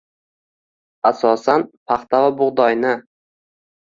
[1.11, 2.99] Asosan paxta va bug‘doyni.